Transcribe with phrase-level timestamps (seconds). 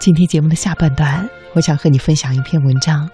[0.00, 3.10] 今天节目的下半段，我想和你分享一篇文章。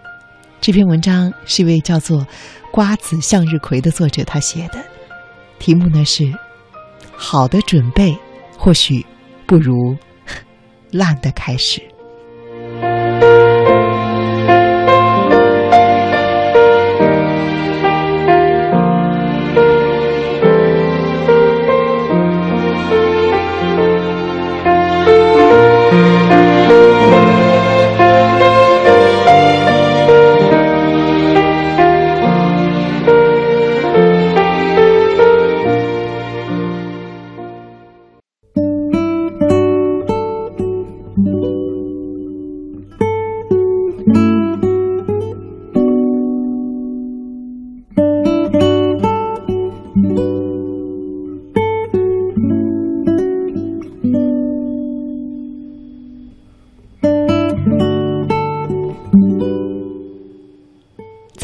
[0.60, 2.26] 这篇文章是一位叫做
[2.70, 4.84] 瓜子向日葵的作者他写的，
[5.58, 6.30] 题目呢是
[7.16, 8.14] “好的准备
[8.58, 9.04] 或许
[9.46, 9.96] 不如
[10.92, 11.80] 烂的开始”。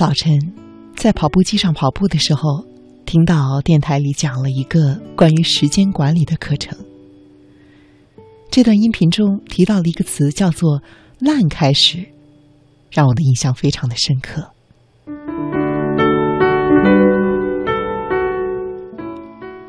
[0.01, 0.33] 早晨，
[0.97, 2.65] 在跑步机上跑步的时候，
[3.05, 6.75] 听到电台里讲了一个关于时间管理的课程。
[8.51, 10.83] 这段音频中提到了一个词，叫做
[11.21, 12.03] “烂开始”，
[12.91, 14.51] 让我的印象非常的深刻。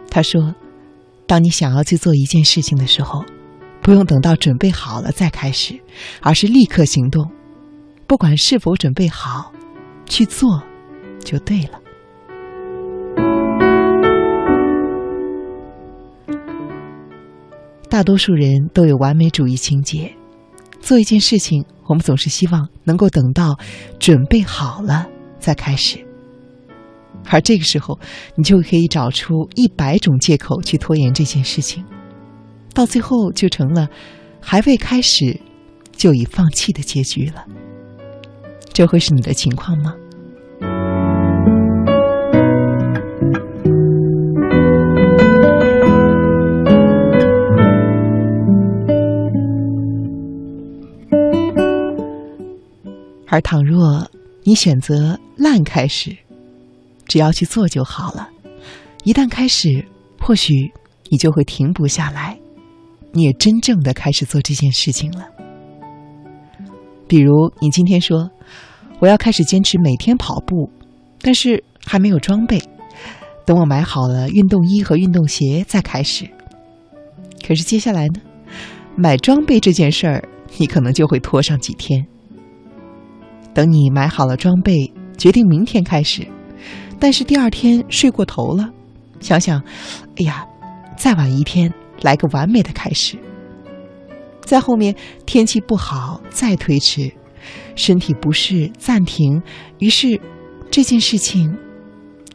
[0.09, 0.55] 他说
[1.27, 3.25] ：“当你想要去做一件事情的时候，
[3.81, 5.77] 不用等到准备好了再开始，
[6.21, 7.29] 而是立刻行动，
[8.07, 9.51] 不管是否准备好。”
[10.11, 10.61] 去做，
[11.23, 11.79] 就对了。
[17.89, 20.13] 大多数人都有完美主义情节，
[20.81, 23.57] 做一件事情，我们总是希望能够等到
[23.99, 25.07] 准备好了
[25.39, 26.05] 再开始，
[27.29, 27.97] 而这个时候，
[28.35, 31.85] 你就可以找出一百种借口去拖延这件事情，
[32.73, 33.87] 到最后就成了
[34.41, 35.39] 还未开始
[35.93, 37.45] 就已放弃的结局了。
[38.73, 39.93] 这会是你的情况吗？
[53.31, 54.11] 而倘若
[54.43, 56.17] 你选择烂开始，
[57.07, 58.29] 只要去做就好了。
[59.05, 59.85] 一旦开始，
[60.19, 60.53] 或许
[61.07, 62.37] 你就会停不下来，
[63.13, 65.29] 你也真正的开始做这件事情了。
[67.07, 67.31] 比如，
[67.61, 68.29] 你今天说
[68.99, 70.69] 我要开始坚持每天跑步，
[71.21, 72.61] 但是还没有装备，
[73.45, 76.29] 等我买好了运动衣和运动鞋再开始。
[77.47, 78.19] 可是接下来呢，
[78.97, 80.27] 买装备这件事儿，
[80.57, 82.05] 你可能就会拖上几天。
[83.53, 86.25] 等你买好了装备，决定明天开始，
[86.99, 88.69] 但是第二天睡过头了，
[89.19, 89.61] 想想，
[90.17, 90.45] 哎呀，
[90.97, 93.17] 再晚一天来个完美的开始。
[94.43, 94.95] 在后面
[95.25, 97.11] 天气不好再推迟，
[97.75, 99.41] 身体不适暂停，
[99.79, 100.19] 于是
[100.69, 101.57] 这件事情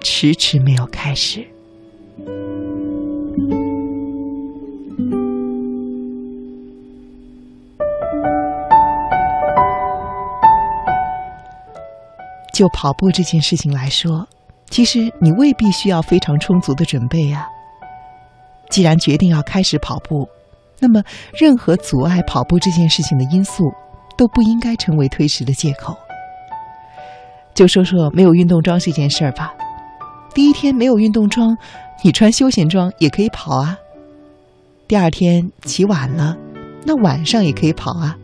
[0.01, 1.47] 迟迟没有开始。
[12.57, 14.27] 就跑步这件事情来说，
[14.71, 17.47] 其实你未必需要非常充足的准备呀。
[18.71, 20.27] 既然决定要开始跑步，
[20.79, 21.03] 那么
[21.39, 23.63] 任何阻碍跑步这件事情的因素
[24.17, 25.95] 都不应该成为推迟的借口。
[27.53, 29.53] 就说说没有运动装这件事儿吧，
[30.35, 31.55] 第一天没有运动装，
[32.03, 33.77] 你穿休闲装也可以跑啊。
[34.89, 36.35] 第二天起晚了，
[36.87, 38.17] 那晚上也可以跑啊。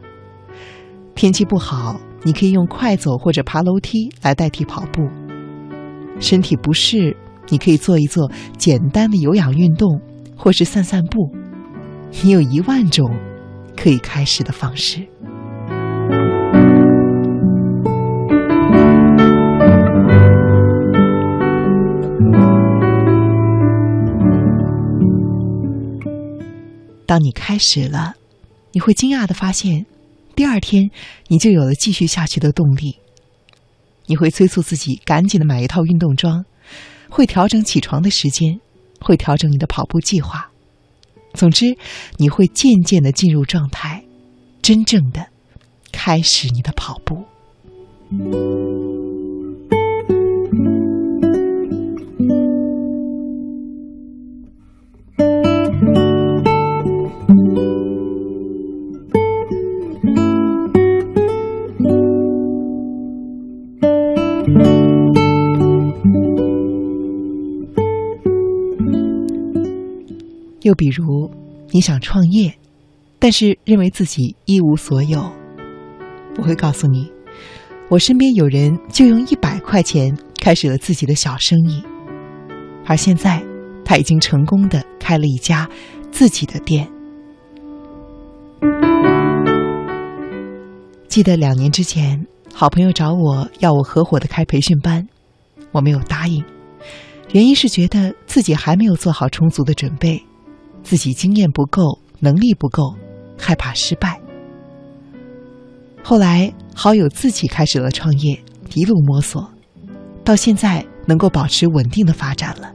[1.15, 2.01] 天气不好。
[2.25, 5.03] 你可以用快走或者爬楼梯来代替跑步。
[6.21, 7.17] 身体不适，
[7.49, 10.01] 你可以做一做简单的有氧运动，
[10.37, 11.29] 或是散散步。
[12.23, 13.11] 你有一万种
[13.77, 15.01] 可以开始的方式。
[27.05, 28.15] 当你开始了，
[28.73, 29.85] 你会惊讶的发现。
[30.35, 30.91] 第二天，
[31.29, 32.99] 你就有了继续下去的动力。
[34.07, 36.45] 你会催促自己赶紧的买一套运动装，
[37.09, 38.59] 会调整起床的时间，
[39.01, 40.51] 会调整你的跑步计划。
[41.35, 41.77] 总之，
[42.17, 44.05] 你会渐渐的进入状态，
[44.61, 45.29] 真正的
[45.93, 47.25] 开始你的跑步。
[70.63, 71.31] 又比如，
[71.71, 72.55] 你想创业，
[73.19, 75.31] 但是认为自己一无所有。
[76.39, 77.11] 我会告诉你，
[77.89, 81.83] 我身边有人就用一百块钱开始了自己的小生意，
[82.87, 83.43] 而现在
[83.85, 85.69] 他已经成功的开了一家
[86.11, 86.89] 自己的店。
[91.09, 95.07] 记得两年之前，好朋友找我要我合伙的开培训班，
[95.71, 96.43] 我没有答应，
[97.33, 100.25] 原因是觉得自己还没有做好充足的准备，
[100.83, 102.95] 自己经验不够，能力不够，
[103.39, 104.21] 害怕失败。
[106.03, 108.39] 后来好友自己开始了创业，
[108.75, 109.49] 一路摸索，
[110.25, 112.73] 到现在能够保持稳定的发展了。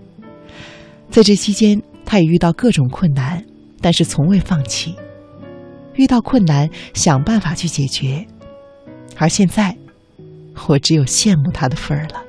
[1.09, 3.44] 在这期间，他也遇到各种困难，
[3.81, 4.95] 但是从未放弃。
[5.95, 8.25] 遇到困难，想办法去解决。
[9.18, 9.75] 而现在，
[10.68, 12.24] 我只有羡慕他的份儿了。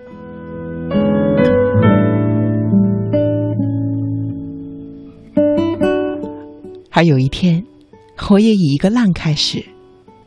[6.98, 7.64] 而有一天，
[8.28, 9.64] 我也以一个烂开始，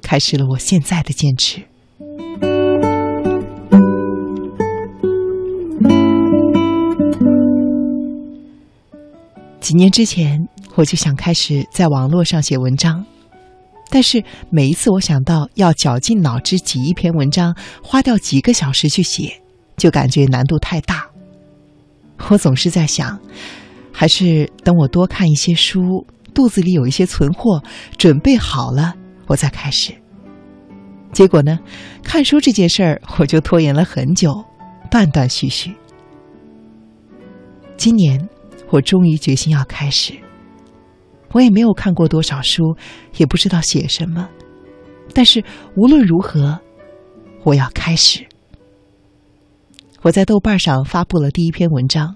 [0.01, 1.61] 开始了我现在的坚持。
[9.59, 13.05] 几年之前，我就想开始在网络上写文章。
[13.89, 17.53] 但是每一次我想到要绞尽脑汁挤一篇文章，
[17.83, 19.41] 花掉几个小时去写，
[19.75, 21.05] 就感觉难度太大。
[22.29, 23.19] 我总是在想，
[23.91, 27.61] 还是等我多看一些书，肚子里有一些存货，
[27.97, 28.93] 准备好了，
[29.27, 29.93] 我再开始。
[31.11, 31.59] 结果呢，
[32.03, 34.43] 看书这件事儿我就拖延了很久，
[34.89, 35.75] 断断续续。
[37.75, 38.29] 今年
[38.69, 40.13] 我终于决心要开始。
[41.33, 42.75] 我也没有看过多少书，
[43.17, 44.29] 也不知道写什么，
[45.13, 45.43] 但是
[45.75, 46.59] 无论如何，
[47.43, 48.25] 我要开始。
[50.01, 52.15] 我在豆瓣上发布了第一篇文章，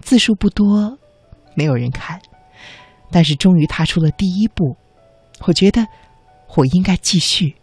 [0.00, 0.98] 字数不多，
[1.54, 2.20] 没有人看，
[3.10, 4.76] 但是终于踏出了第一步。
[5.46, 5.86] 我觉得
[6.56, 7.56] 我应该继续。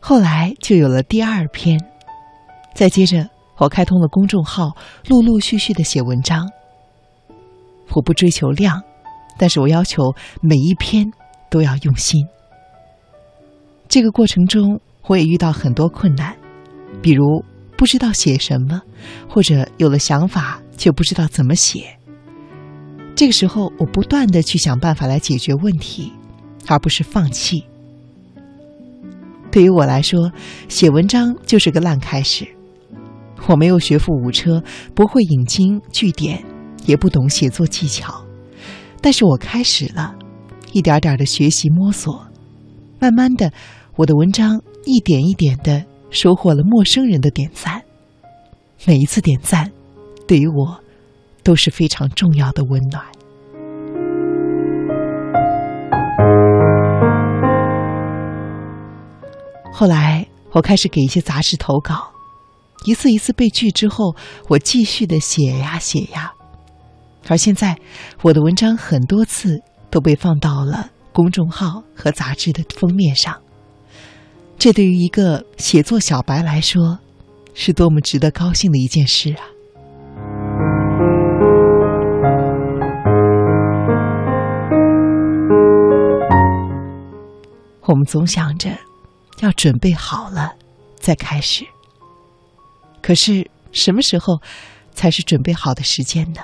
[0.00, 1.80] 后来就有了第二篇，
[2.74, 3.30] 再接着。
[3.56, 4.72] 我开通了公众号，
[5.08, 6.50] 陆陆续续的写文章。
[7.94, 8.82] 我不追求量，
[9.38, 11.12] 但是我要求每一篇
[11.48, 12.26] 都要用心。
[13.86, 16.36] 这个过程中，我也遇到很多困难，
[17.00, 17.44] 比如
[17.76, 18.80] 不知道写什么，
[19.28, 21.98] 或者有了想法却不知道怎么写。
[23.16, 26.12] 这个时候，我不断的去想办法来解决问题，
[26.66, 27.64] 而不是放弃。
[29.50, 30.32] 对于我来说，
[30.68, 32.46] 写文章就是个烂开始。
[33.46, 34.62] 我没有学富五车，
[34.94, 36.42] 不会引经据典，
[36.86, 38.24] 也不懂写作技巧，
[39.00, 40.14] 但是我开始了，
[40.72, 42.26] 一点点的学习摸索，
[42.98, 43.52] 慢慢的，
[43.96, 47.82] 我的文章一点一点的收获了陌生人的点赞，
[48.86, 49.72] 每一次点赞，
[50.28, 50.80] 对于我
[51.42, 53.04] 都是非常重要的温暖。
[59.72, 62.12] 后来，我开始给一些杂志投稿。
[62.86, 64.14] 一次一次被拒之后，
[64.46, 66.32] 我继续的写呀写呀，
[67.26, 67.76] 而现在
[68.22, 69.60] 我的文章很多次
[69.90, 73.43] 都被放到了公众号和杂志的封面上。
[74.56, 76.98] 这对于一个写作小白来说，
[77.52, 79.44] 是多么值得高兴的一件事啊！
[87.82, 88.70] 我们总想着
[89.40, 90.54] 要准备好了
[90.96, 91.66] 再开始。
[93.02, 94.40] 可是什么时候
[94.94, 96.40] 才是准备好的时间呢？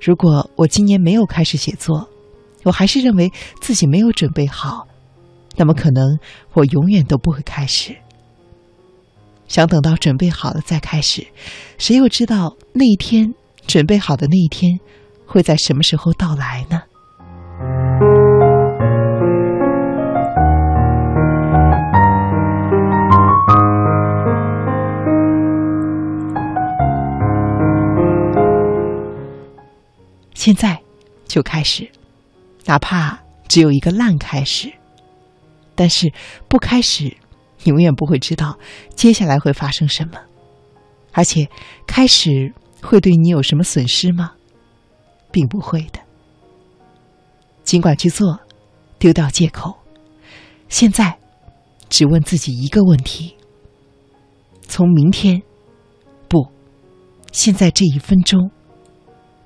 [0.00, 2.08] 如果我今年没有开始写作，
[2.62, 3.30] 我还是认为
[3.60, 4.88] 自己没有准备好，
[5.58, 6.18] 那么可能
[6.54, 7.94] 我永远都不会开始。
[9.48, 11.26] 想等到准备好了再开始，
[11.78, 13.34] 谁又知道那一天
[13.66, 14.78] 准备好的那一天
[15.26, 16.82] 会在什么时候到来呢？
[30.34, 30.80] 现在
[31.26, 31.90] 就开始，
[32.64, 34.72] 哪怕只有一个烂开始，
[35.78, 36.12] 但是
[36.48, 37.16] 不开始，
[37.62, 38.58] 永远不会知道
[38.96, 40.18] 接下来会发生什么。
[41.12, 41.48] 而且，
[41.86, 44.32] 开始会对你有什么损失吗？
[45.30, 46.00] 并不会的。
[47.62, 48.40] 尽管去做，
[48.98, 49.78] 丢掉借口。
[50.68, 51.16] 现在，
[51.88, 53.36] 只问自己一个问题：
[54.62, 55.40] 从明天，
[56.26, 56.50] 不，
[57.30, 58.50] 现在这一分钟，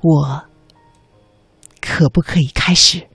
[0.00, 0.44] 我。
[1.84, 3.06] 可不可以开始？